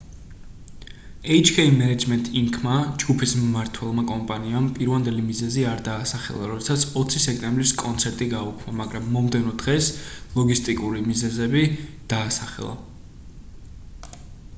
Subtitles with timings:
[1.33, 8.75] hk management inc.-მა ჯგუფის მმართველმა კომპანიამ პირვანდელი მიზეზი არ დაასახელა როდესაც 20 სექტემბრის კონცერტი გააუქმა
[8.83, 9.91] მაგრამ მომდევნო დღეს
[10.41, 11.67] ლოგისტიკური მიზეზები
[12.15, 12.75] დაასახელა